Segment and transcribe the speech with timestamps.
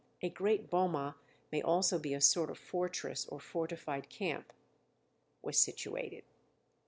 [0.23, 1.15] A great boma
[1.51, 4.51] may also be a sort of fortress or fortified camp.]
[5.43, 6.23] was situated.